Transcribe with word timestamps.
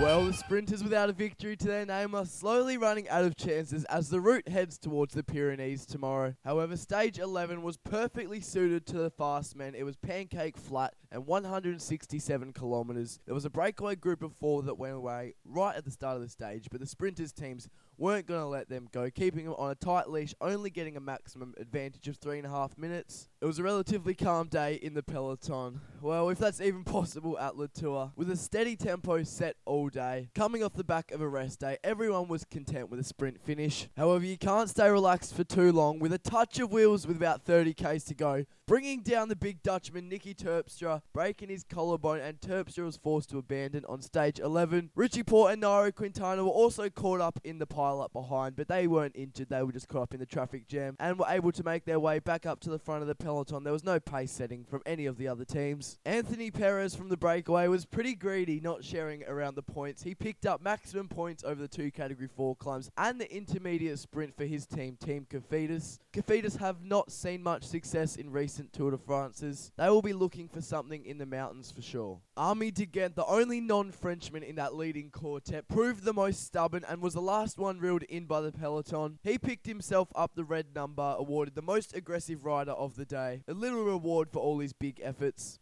Well, 0.00 0.24
the 0.24 0.32
sprinters 0.32 0.82
without 0.82 1.10
a 1.10 1.12
victory 1.12 1.56
to 1.58 1.66
their 1.66 1.84
name 1.84 2.14
are 2.14 2.24
slowly 2.24 2.78
running 2.78 3.06
out 3.10 3.24
of 3.24 3.36
chances 3.36 3.84
as 3.84 4.08
the 4.08 4.18
route 4.18 4.48
heads 4.48 4.78
towards 4.78 5.12
the 5.12 5.22
Pyrenees 5.22 5.84
tomorrow. 5.84 6.34
However, 6.42 6.78
stage 6.78 7.18
11 7.18 7.62
was 7.62 7.76
perfectly 7.76 8.40
suited 8.40 8.86
to 8.86 8.96
the 8.96 9.10
fast 9.10 9.54
men. 9.54 9.74
It 9.74 9.84
was 9.84 9.96
pancake 9.96 10.56
flat 10.56 10.94
and 11.12 11.26
167 11.26 12.52
kilometres. 12.54 13.20
There 13.26 13.34
was 13.34 13.44
a 13.44 13.50
breakaway 13.50 13.94
group 13.94 14.22
of 14.22 14.32
four 14.32 14.62
that 14.62 14.78
went 14.78 14.94
away 14.94 15.34
right 15.44 15.76
at 15.76 15.84
the 15.84 15.90
start 15.90 16.16
of 16.16 16.22
the 16.22 16.30
stage, 16.30 16.68
but 16.70 16.80
the 16.80 16.86
sprinters 16.86 17.32
teams 17.32 17.68
weren't 17.98 18.26
going 18.26 18.40
to 18.40 18.46
let 18.46 18.70
them 18.70 18.88
go, 18.90 19.10
keeping 19.10 19.44
them 19.44 19.54
on 19.58 19.70
a 19.70 19.74
tight 19.74 20.08
leash, 20.08 20.34
only 20.40 20.70
getting 20.70 20.96
a 20.96 21.00
maximum 21.00 21.54
advantage 21.58 22.08
of 22.08 22.16
three 22.16 22.38
and 22.38 22.46
a 22.46 22.50
half 22.50 22.78
minutes. 22.78 23.28
It 23.42 23.44
was 23.44 23.58
a 23.58 23.62
relatively 23.62 24.14
calm 24.14 24.48
day 24.48 24.76
in 24.76 24.94
the 24.94 25.02
peloton. 25.02 25.80
Well, 26.00 26.30
if 26.30 26.38
that's 26.38 26.62
even 26.62 26.84
possible 26.84 27.38
at 27.38 27.58
La 27.58 27.66
Tour, 27.72 28.12
With 28.16 28.30
a 28.30 28.36
steady 28.36 28.74
tempo 28.74 29.22
set 29.24 29.56
all 29.66 29.89
day, 29.90 30.30
coming 30.34 30.62
off 30.62 30.74
the 30.74 30.84
back 30.84 31.10
of 31.10 31.20
a 31.20 31.28
rest 31.28 31.60
day, 31.60 31.78
everyone 31.84 32.28
was 32.28 32.44
content 32.44 32.90
with 32.90 33.00
a 33.00 33.04
sprint 33.04 33.40
finish. 33.44 33.88
However, 33.96 34.24
you 34.24 34.38
can't 34.38 34.70
stay 34.70 34.88
relaxed 34.88 35.34
for 35.34 35.44
too 35.44 35.72
long. 35.72 35.98
With 35.98 36.12
a 36.12 36.18
touch 36.18 36.58
of 36.58 36.72
wheels 36.72 37.06
with 37.06 37.16
about 37.16 37.42
30 37.44 37.74
k's 37.74 38.04
to 38.04 38.14
go, 38.14 38.44
bringing 38.66 39.02
down 39.02 39.28
the 39.28 39.36
big 39.36 39.62
Dutchman 39.62 40.08
Niki 40.08 40.34
Terpstra, 40.34 41.02
breaking 41.12 41.48
his 41.48 41.64
collarbone, 41.64 42.20
and 42.20 42.40
Terpstra 42.40 42.84
was 42.84 42.96
forced 42.96 43.30
to 43.30 43.38
abandon 43.38 43.84
on 43.88 44.00
stage 44.00 44.38
11. 44.38 44.90
Richie 44.94 45.24
Porte 45.24 45.52
and 45.52 45.62
Nairo 45.62 45.92
Quintana 45.92 46.44
were 46.44 46.50
also 46.50 46.88
caught 46.88 47.20
up 47.20 47.40
in 47.42 47.58
the 47.58 47.66
pile 47.66 48.00
up 48.00 48.12
behind, 48.12 48.54
but 48.56 48.68
they 48.68 48.86
weren't 48.86 49.16
injured. 49.16 49.48
They 49.48 49.62
were 49.62 49.72
just 49.72 49.88
caught 49.88 50.02
up 50.02 50.14
in 50.14 50.20
the 50.20 50.26
traffic 50.26 50.68
jam 50.68 50.96
and 51.00 51.18
were 51.18 51.26
able 51.28 51.50
to 51.52 51.64
make 51.64 51.84
their 51.84 51.98
way 51.98 52.20
back 52.20 52.46
up 52.46 52.60
to 52.60 52.70
the 52.70 52.78
front 52.78 53.02
of 53.02 53.08
the 53.08 53.14
peloton. 53.16 53.64
There 53.64 53.72
was 53.72 53.84
no 53.84 53.98
pace 53.98 54.30
setting 54.30 54.64
from 54.64 54.82
any 54.86 55.06
of 55.06 55.18
the 55.18 55.26
other 55.26 55.44
teams. 55.44 55.98
Anthony 56.04 56.50
Perez 56.50 56.94
from 56.94 57.08
the 57.08 57.16
breakaway 57.16 57.66
was 57.66 57.84
pretty 57.84 58.14
greedy, 58.14 58.60
not 58.60 58.84
sharing 58.84 59.24
around 59.24 59.56
the 59.56 59.62
points. 59.80 60.02
He 60.02 60.14
picked 60.14 60.44
up 60.44 60.60
maximum 60.60 61.08
points 61.08 61.42
over 61.42 61.54
the 61.54 61.66
two 61.66 61.90
Category 61.90 62.28
4 62.28 62.54
climbs 62.56 62.90
and 62.98 63.18
the 63.18 63.34
intermediate 63.34 63.98
sprint 63.98 64.36
for 64.36 64.44
his 64.44 64.66
team, 64.66 64.98
Team 65.02 65.26
Cofidis. 65.30 65.98
Cofidis 66.12 66.58
have 66.58 66.84
not 66.84 67.10
seen 67.10 67.42
much 67.42 67.64
success 67.64 68.16
in 68.16 68.30
recent 68.30 68.74
Tour 68.74 68.90
de 68.90 68.98
France's. 68.98 69.72
They 69.78 69.88
will 69.88 70.02
be 70.02 70.12
looking 70.12 70.48
for 70.48 70.60
something 70.60 71.06
in 71.06 71.16
the 71.16 71.24
mountains 71.24 71.70
for 71.70 71.80
sure. 71.80 72.20
Aimé 72.36 72.74
De 72.74 72.84
Gendt, 72.84 73.14
the 73.14 73.24
only 73.24 73.58
non-Frenchman 73.58 74.42
in 74.42 74.56
that 74.56 74.74
leading 74.74 75.08
quartet, 75.08 75.66
proved 75.66 76.04
the 76.04 76.12
most 76.12 76.44
stubborn 76.44 76.84
and 76.86 77.00
was 77.00 77.14
the 77.14 77.22
last 77.22 77.56
one 77.56 77.80
reeled 77.80 78.02
in 78.02 78.26
by 78.26 78.42
the 78.42 78.52
peloton. 78.52 79.18
He 79.22 79.38
picked 79.38 79.66
himself 79.66 80.08
up 80.14 80.34
the 80.34 80.44
red 80.44 80.74
number, 80.74 81.14
awarded 81.18 81.54
the 81.54 81.62
most 81.62 81.96
aggressive 81.96 82.44
rider 82.44 82.72
of 82.72 82.96
the 82.96 83.06
day. 83.06 83.44
A 83.48 83.54
little 83.54 83.84
reward 83.84 84.28
for 84.30 84.40
all 84.40 84.58
his 84.58 84.74
big 84.74 85.00
efforts. 85.02 85.58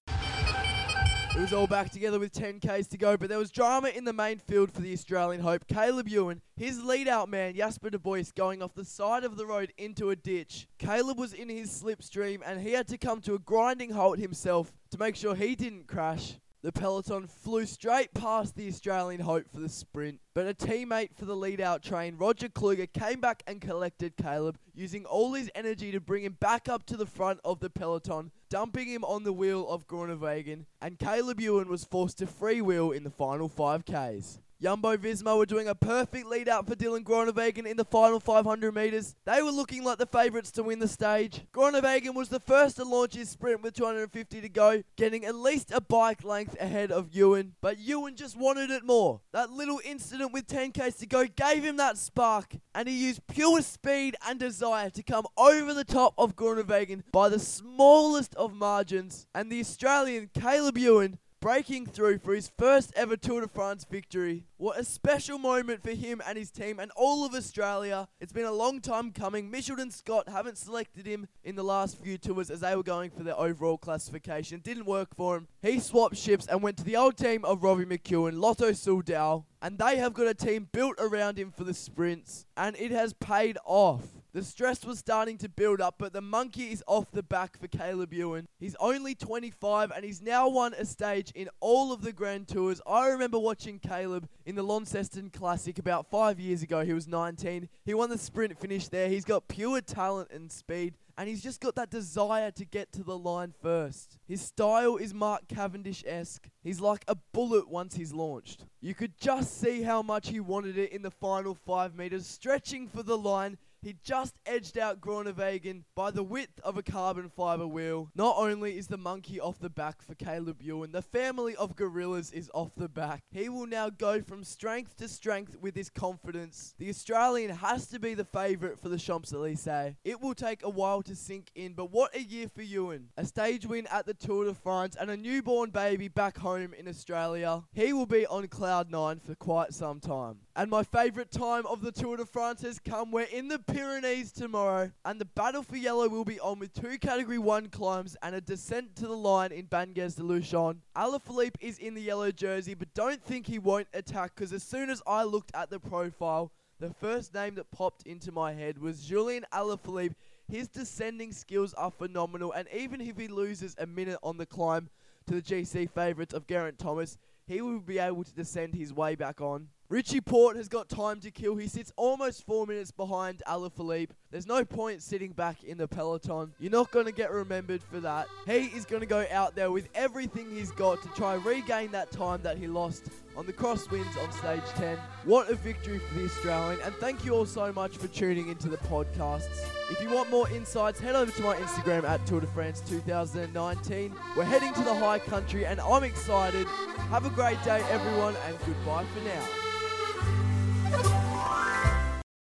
It 1.35 1.43
was 1.43 1.53
all 1.53 1.67
back 1.67 1.91
together 1.91 2.19
with 2.19 2.33
10Ks 2.33 2.89
to 2.89 2.99
go, 2.99 3.17
but 3.17 3.29
there 3.29 3.39
was 3.39 3.51
drama 3.51 3.89
in 3.89 4.05
the 4.05 4.13
main 4.13 4.39
field 4.39 4.73
for 4.73 4.81
the 4.81 4.93
Australian 4.93 5.43
hope. 5.43 5.67
Caleb 5.69 6.09
Ewan, 6.09 6.41
his 6.57 6.83
lead 6.83 7.07
out 7.07 7.29
man, 7.29 7.55
Jasper 7.55 7.91
De 7.91 7.99
Buyst, 7.99 8.35
going 8.35 8.63
off 8.63 8.75
the 8.75 8.85
side 8.85 9.23
of 9.25 9.37
the 9.37 9.47
road 9.47 9.73
into 9.79 10.11
a 10.11 10.17
ditch. 10.17 10.67
Caleb 10.79 11.19
was 11.19 11.33
in 11.33 11.49
his 11.49 11.71
slipstream 11.71 12.41
and 12.45 12.61
he 12.61 12.73
had 12.73 12.89
to 12.89 12.99
come 12.99 13.21
to 13.21 13.35
a 13.35 13.39
grinding 13.39 13.91
halt 13.91 14.19
himself 14.19 14.73
to 14.91 14.99
make 14.99 15.15
sure 15.15 15.35
he 15.35 15.55
didn't 15.55 15.87
crash. 15.87 16.35
The 16.61 16.73
peloton 16.73 17.29
flew 17.29 17.67
straight 17.67 18.13
past 18.15 18.57
the 18.57 18.67
Australian 18.67 19.21
hope 19.21 19.49
for 19.49 19.61
the 19.61 19.69
sprint, 19.69 20.19
but 20.35 20.49
a 20.49 20.55
teammate 20.55 21.15
for 21.15 21.25
the 21.25 21.37
lead 21.37 21.61
out 21.61 21.85
train, 21.85 22.17
Roger 22.17 22.49
Kluge, 22.49 22.93
came 22.93 23.21
back 23.21 23.45
and 23.47 23.61
collected 23.61 24.17
Caleb, 24.17 24.59
using 24.75 25.05
all 25.05 25.35
his 25.35 25.51
energy 25.55 25.93
to 25.93 26.01
bring 26.01 26.25
him 26.25 26.37
back 26.41 26.69
up 26.69 26.85
to 26.87 26.97
the 26.97 27.07
front 27.07 27.39
of 27.45 27.61
the 27.61 27.71
peloton, 27.71 28.33
dumping 28.51 28.89
him 28.89 29.05
on 29.05 29.25
the 29.25 29.33
wheel 29.33 29.69
of 29.69 29.87
Groenewegen, 29.87 30.65
and 30.81 30.99
Caleb 30.99 31.41
Ewan 31.41 31.69
was 31.69 31.85
forced 31.85 32.19
to 32.19 32.27
freewheel 32.27 32.95
in 32.95 33.05
the 33.05 33.11
final 33.11 33.49
5Ks. 33.49 34.41
Jumbo 34.61 34.97
Visma 34.97 35.39
were 35.39 35.47
doing 35.47 35.69
a 35.69 35.75
perfect 35.77 36.27
lead 36.27 36.49
out 36.49 36.67
for 36.67 36.75
Dylan 36.75 37.05
Groenewegen 37.05 37.65
in 37.65 37.77
the 37.77 37.85
final 37.85 38.19
500 38.19 38.75
metres. 38.75 39.15
They 39.25 39.41
were 39.41 39.53
looking 39.53 39.85
like 39.85 39.99
the 39.99 40.07
favourites 40.07 40.51
to 40.53 40.65
win 40.65 40.81
the 40.81 40.89
stage. 40.89 41.43
Groenewegen 41.55 42.13
was 42.13 42.29
the 42.29 42.41
first 42.41 42.75
to 42.75 42.85
launch 42.85 43.15
his 43.15 43.31
sprint 43.31 43.63
with 43.63 43.75
250 43.75 44.41
to 44.41 44.49
go, 44.49 44.83
getting 44.97 45.25
at 45.25 45.37
least 45.37 45.71
a 45.71 45.81
bike 45.81 46.25
length 46.25 46.57
ahead 46.61 46.91
of 46.91 47.15
Ewan. 47.15 47.55
But 47.61 47.79
Ewan 47.79 48.17
just 48.17 48.37
wanted 48.37 48.71
it 48.71 48.85
more. 48.85 49.21
That 49.31 49.53
little 49.53 49.81
incident 49.85 50.33
with 50.33 50.49
10k's 50.49 50.97
to 50.97 51.07
go 51.07 51.27
gave 51.27 51.63
him 51.63 51.77
that 51.77 51.97
spark, 51.97 52.57
and 52.75 52.89
he 52.89 53.07
used 53.07 53.29
pure 53.29 53.63
speed 53.63 54.17
and 54.27 54.41
desire 54.41 54.91
to 54.91 55.05
come 55.05 55.27
over 55.37 55.73
the 55.73 55.85
top 55.85 56.15
of 56.19 56.35
Groenewegen 56.35 57.05
by 57.13 57.29
the 57.29 57.39
smallest 57.39 58.35
of 58.35 58.55
margins. 58.55 59.29
And 59.33 59.53
the 59.53 59.61
Australian 59.61 60.31
Caleb 60.35 60.79
Ewan 60.79 61.19
breaking 61.41 61.87
through 61.87 62.19
for 62.19 62.35
his 62.35 62.51
first 62.59 62.93
ever 62.97 63.17
Tour 63.17 63.43
de 63.43 63.49
France 63.49 63.85
victory. 63.89 64.45
What 64.57 64.79
a 64.79 64.85
special 64.85 65.39
moment 65.39 65.83
for 65.83 65.93
him 65.93 66.21
and 66.27 66.37
his 66.37 66.51
team 66.51 66.81
and 66.81 66.91
all 66.97 67.25
of 67.25 67.35
Australia. 67.35 68.09
It's 68.21 68.33
been 68.33 68.45
a 68.45 68.53
long 68.53 68.81
time 68.81 69.13
coming. 69.13 69.51
Mitchelton-Scott 69.51 70.29
haven't 70.29 70.59
selected 70.59 71.07
him 71.07 71.29
in 71.45 71.55
the 71.55 71.63
last 71.63 72.03
few 72.03 72.19
tours 72.19 72.51
as 72.51 72.61
they 72.61 72.75
were 72.75 72.83
going 72.83 73.11
for 73.11 73.23
their 73.23 73.39
overall 73.39 73.79
classification. 73.79 74.61
Didn't 74.61 74.87
work 74.87 75.15
for 75.15 75.37
him. 75.37 75.49
He 75.63 75.79
swapped 75.79 76.17
ships 76.17 76.47
and 76.47 76.63
went 76.63 76.77
to 76.79 76.85
the 76.85 76.97
old 76.97 77.17
team 77.17 77.45
of 77.45 77.63
Robbie 77.63 77.85
McEwen, 77.85 78.41
Lotto 78.41 78.73
Soudal, 78.73 79.45
and 79.63 79.79
they 79.79 79.97
have 79.97 80.15
got 80.15 80.27
a 80.27 80.35
team 80.35 80.69
built 80.73 80.97
around 80.99 81.39
him 81.39 81.53
for 81.53 81.65
the 81.65 81.75
sprints, 81.75 82.47
and 82.57 82.77
it 82.77 82.91
has 82.91 83.13
paid 83.13 83.59
off. 83.65 84.03
The 84.39 84.45
stress 84.45 84.85
was 84.85 85.01
starting 85.01 85.37
to 85.39 85.49
build 85.49 85.81
up, 85.81 85.97
but 85.99 86.13
the 86.13 86.21
monkey 86.21 86.71
is 86.71 86.85
off 86.87 87.11
the 87.11 87.25
back 87.25 87.59
for 87.59 87.67
Caleb 87.67 88.15
Ewan. 88.15 88.47
He's 88.61 88.77
only 88.79 89.17
25 89.17 89.91
and 89.91 90.05
he's 90.05 90.23
now 90.23 90.49
won 90.49 90.75
a 90.75 90.85
stage 90.85 91.33
in 91.35 91.49
all 91.59 91.93
of 91.93 92.03
the 92.03 92.13
Grand 92.13 92.47
Tours. 92.47 92.81
I 92.87 93.09
remember 93.09 93.41
watching 93.41 93.81
Caleb 93.81 94.29
in 94.47 94.55
the 94.55 94.63
Launceston 94.63 95.31
Classic 95.31 95.81
about 95.81 96.09
five 96.09 96.39
years 96.39 96.63
ago. 96.63 96.85
He 96.85 96.93
was 96.93 97.09
19. 97.09 97.69
He 97.85 97.95
won 97.95 98.11
the 98.11 98.17
sprint 98.17 98.57
finish 98.61 98.87
there. 98.87 99.09
He's 99.09 99.25
got 99.25 99.49
pure 99.49 99.81
talent 99.81 100.31
and 100.31 100.53
speed 100.53 100.95
and 101.19 101.29
he's 101.29 101.43
just 101.43 101.61
got 101.61 101.75
that 101.75 101.91
desire 101.91 102.53
to 102.53 102.65
get 102.65 102.93
to 102.93 103.03
the 103.03 103.19
line 103.19 103.53
first. 103.61 104.19
His 104.29 104.41
style 104.41 104.97
is 104.97 105.13
Mark 105.13 105.49
Cavendish 105.49 106.05
esque. 106.07 106.49
He's 106.63 106.81
like 106.81 107.05
a 107.09 107.17
bullet 107.33 107.69
once 107.69 107.97
he's 107.97 108.13
launched. 108.13 108.65
You 108.81 108.95
could 108.95 109.19
just 109.19 109.61
see 109.61 109.83
how 109.83 110.01
much 110.01 110.29
he 110.29 110.39
wanted 110.39 110.79
it 110.79 110.93
in 110.93 111.03
the 111.03 111.11
final 111.11 111.57
five 111.57 111.97
meters, 111.97 112.25
stretching 112.25 112.87
for 112.87 113.03
the 113.03 113.19
line. 113.19 113.59
He 113.81 113.97
just 114.03 114.35
edged 114.45 114.77
out 114.77 115.01
Groenewegen 115.01 115.85
by 115.95 116.11
the 116.11 116.23
width 116.23 116.61
of 116.65 116.77
a 116.77 116.83
carbon 116.83 117.29
fiber 117.29 117.67
wheel. 117.67 118.11
Not 118.15 118.37
only 118.37 118.77
is 118.77 118.89
the 118.89 118.97
monkey 118.97 119.41
off 119.41 119.59
the 119.59 119.71
back 119.71 120.03
for 120.03 120.15
Caleb 120.15 120.61
Ewan, 120.61 120.93
the 120.93 121.03
family 121.03 121.55
of 121.57 121.77
gorillas 121.77 122.31
is 122.33 122.51
off 122.53 122.71
the 122.77 122.89
back. 122.89 123.23
He 123.31 123.49
will 123.49 123.67
now 123.67 123.91
go 123.91 124.21
from 124.21 124.45
strength 124.45 124.97
to 124.97 125.09
strength 125.09 125.57
with 125.61 125.77
his 125.77 125.91
confidence. 125.91 126.75
The 126.79 126.89
Australian 126.89 127.51
has 127.51 127.87
to 127.89 127.99
be 127.99 128.15
the 128.15 128.25
favourite 128.25 128.79
for 128.79 128.89
the 128.89 128.99
Champs-Elysees. 128.99 129.95
It 130.05 130.21
will 130.21 130.35
take 130.35 130.63
a 130.63 130.71
while 130.71 131.03
to 131.03 131.15
sink 131.15 131.51
in, 131.55 131.75
but 131.75 131.91
what 131.91 132.15
a 132.15 132.23
year 132.23 132.49
for 132.49 132.63
Ewan. 132.63 133.09
A 133.17 133.25
stage 133.25 133.67
win 133.67 133.87
at 133.91 134.07
the 134.07 134.15
Tour 134.15 134.47
de 134.47 134.55
France 134.55 134.97
and 134.99 135.11
a 135.11 135.17
newborn 135.17 135.71
baby 135.71 136.09
back 136.09 136.39
home 136.39 136.75
in 136.75 136.89
Australia. 136.89 137.63
He 137.73 137.93
will 137.93 138.07
be 138.07 138.27
on 138.27 138.49
cloud 138.49 138.91
nine 138.91 139.21
for 139.21 139.35
quite 139.35 139.73
some 139.73 140.01
time. 140.01 140.39
And 140.59 140.73
my 140.73 140.83
favourite 140.83 141.31
time 141.31 141.67
of 141.67 141.83
the 141.83 141.93
Tour 141.93 142.17
de 142.17 142.27
France 142.27 142.63
has 142.63 142.81
come. 142.81 143.13
We're 143.13 143.23
in 143.23 143.47
the 143.47 143.61
Pyrenees 143.61 144.33
tomorrow, 144.33 144.91
and 145.05 145.21
the 145.21 145.25
battle 145.25 145.63
for 145.63 145.77
yellow 145.77 146.09
will 146.09 146.25
be 146.25 146.41
on 146.41 146.59
with 146.59 146.73
two 146.73 146.99
Category 146.99 147.39
1 147.39 147.69
climbs 147.69 148.17
and 148.25 148.35
a 148.35 148.41
descent 148.41 148.97
to 148.97 149.07
the 149.07 149.17
line 149.17 149.53
in 149.53 149.69
Bagnères 149.69 150.17
de 150.17 150.23
Luchon. 150.23 150.79
Alaphilippe 150.97 151.55
is 151.61 151.79
in 151.79 151.95
the 151.95 152.01
yellow 152.01 152.33
jersey, 152.33 152.75
but 152.75 152.93
don't 152.93 153.23
think 153.23 153.47
he 153.47 153.61
won't 153.61 153.87
attack, 153.95 154.35
because 154.35 154.53
as 154.53 154.65
soon 154.65 154.91
as 154.91 155.01
I 155.07 155.23
looked 155.23 155.53
at 155.55 155.71
the 155.71 155.79
profile, 155.79 156.51
the 156.81 156.93
first 156.93 157.35
name 157.35 157.55
that 157.55 157.71
popped 157.71 158.03
into 158.03 158.33
my 158.33 158.53
head 158.53 158.79
was 158.79 159.05
Julien 159.05 159.47
Alaphilippe. 159.53 160.17
His 160.49 160.67
descending 160.67 161.31
skills 161.31 161.73
are 161.75 161.93
phenomenal, 161.93 162.51
and 162.51 162.67
even 162.75 163.01
if 163.01 163.17
he 163.17 163.29
loses 163.29 163.77
a 163.79 163.87
minute 163.87 164.19
on 164.25 164.39
the 164.39 164.47
climb 164.47 164.89
to 165.29 165.35
the 165.35 165.43
GC 165.43 165.89
favourites 165.89 166.35
of 166.35 166.49
Geraint 166.49 166.81
Thomas, 166.81 167.17
he 167.47 167.61
will 167.61 167.79
be 167.79 168.01
able 168.01 168.25
to 168.25 168.35
descend 168.35 168.75
his 168.75 168.93
way 168.93 169.15
back 169.15 169.41
on. 169.41 169.69
Richie 169.91 170.21
Porte 170.21 170.57
has 170.57 170.69
got 170.69 170.91
time 170.91 171.19
to 171.21 171.31
kill. 171.31 171.57
He 171.57 171.67
sits 171.67 171.95
almost 171.97 172.45
four 172.45 172.67
minutes 172.67 172.91
behind 172.91 173.43
Alaphilippe. 173.49 174.11
There's 174.31 174.47
no 174.47 174.63
point 174.63 175.03
sitting 175.03 175.33
back 175.33 175.65
in 175.65 175.79
the 175.79 175.89
peloton. 175.89 176.53
You're 176.59 176.71
not 176.71 176.91
going 176.91 177.07
to 177.07 177.13
get 177.13 177.33
remembered 177.33 177.83
for 177.83 177.99
that. 178.01 178.29
He 178.47 178.67
is 178.67 178.85
going 178.85 179.01
to 179.01 179.07
go 179.07 179.25
out 179.33 179.55
there 179.55 179.71
with 179.71 179.89
everything 179.95 180.55
he's 180.55 180.71
got 180.73 181.03
to 181.05 181.09
try 181.17 181.37
regain 181.37 181.91
that 181.93 182.11
time 182.11 182.43
that 182.43 182.59
he 182.59 182.67
lost 182.67 183.05
on 183.35 183.47
the 183.47 183.53
crosswinds 183.55 184.15
on 184.23 184.31
stage 184.31 184.71
10. 184.77 184.99
What 185.25 185.49
a 185.49 185.55
victory 185.55 186.01
for 186.01 186.19
the 186.19 186.27
Australian. 186.27 186.81
And 186.83 186.95
thank 186.97 187.25
you 187.25 187.35
all 187.35 187.47
so 187.47 187.73
much 187.73 187.97
for 187.97 188.09
tuning 188.09 188.51
into 188.51 188.69
the 188.69 188.77
podcasts. 188.77 189.65
If 189.91 190.03
you 190.03 190.11
want 190.11 190.29
more 190.29 190.51
insights, 190.51 191.01
head 191.01 191.17
over 191.17 191.33
to 191.33 191.43
my 191.43 191.57
Instagram 191.57 192.05
at 192.05 192.27
Tour 192.27 192.41
de 192.41 192.47
France 192.49 192.83
2019. 192.87 194.15
We're 194.37 194.45
heading 194.45 194.75
to 194.75 194.83
the 194.83 194.95
high 194.95 195.19
country 195.19 195.65
and 195.65 195.81
I'm 195.81 196.05
excited. 196.05 196.67
Have 197.09 197.25
a 197.25 197.31
great 197.31 197.63
day, 197.65 197.83
everyone, 197.89 198.35
and 198.47 198.59
goodbye 198.67 199.07
for 199.15 199.25
now. 199.25 199.58